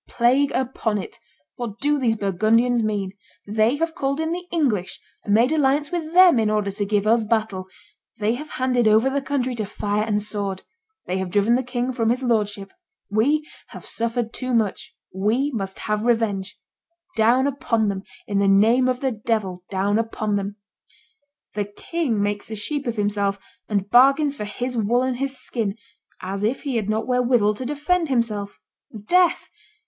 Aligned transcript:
Plague 0.07 0.51
upon 0.55 0.97
it! 0.97 1.19
what 1.57 1.77
do 1.77 1.99
these 1.99 2.15
Burgundians 2.15 2.81
mean? 2.81 3.11
They 3.45 3.75
have 3.75 3.93
called 3.93 4.19
in 4.19 4.31
the 4.31 4.47
English 4.51 4.99
and 5.23 5.31
made 5.31 5.51
alliance 5.51 5.91
with 5.91 6.11
them 6.13 6.39
in 6.39 6.49
order 6.49 6.71
to 6.71 6.85
give 6.87 7.05
us 7.05 7.23
battle; 7.23 7.67
they 8.17 8.33
have 8.33 8.49
handed 8.57 8.87
over 8.87 9.11
the 9.11 9.21
country 9.21 9.53
to 9.57 9.65
fire 9.67 10.01
and 10.03 10.19
sword; 10.19 10.63
they 11.05 11.19
have 11.19 11.29
driven 11.29 11.53
the 11.53 11.61
king 11.61 11.93
from 11.93 12.09
his 12.09 12.23
lordship. 12.23 12.71
We 13.11 13.47
have 13.67 13.85
suffered 13.85 14.33
too 14.33 14.55
much; 14.55 14.95
we 15.13 15.51
must 15.53 15.77
have 15.77 16.03
revenge; 16.03 16.57
down 17.15 17.45
upon 17.45 17.87
them, 17.87 18.01
in 18.25 18.39
the 18.39 18.47
name 18.47 18.87
of 18.87 19.01
the 19.01 19.11
devil, 19.11 19.63
down 19.69 19.99
upon 19.99 20.35
them. 20.35 20.55
The 21.53 21.65
king 21.65 22.19
makes 22.19 22.49
a 22.49 22.55
sheep 22.55 22.87
of 22.87 22.95
himself 22.95 23.37
and 23.69 23.87
bargains 23.91 24.35
for 24.35 24.45
his 24.45 24.75
wool 24.75 25.03
and 25.03 25.17
his 25.17 25.37
skin, 25.37 25.75
as 26.23 26.43
if 26.43 26.63
he 26.63 26.77
had 26.77 26.89
not 26.89 27.05
wherewithal 27.05 27.53
to 27.53 27.65
defend 27.67 28.09
himself. 28.09 28.59
'Sdeath! 28.95 29.51